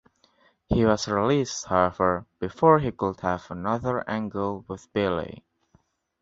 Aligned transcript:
He 0.67 0.83
was 0.83 1.07
released, 1.07 1.67
however, 1.67 2.25
before 2.39 2.79
he 2.79 2.91
could 2.91 3.19
have 3.19 3.51
another 3.51 4.03
angle 4.09 4.65
with 4.67 4.91
Billy. 4.93 5.43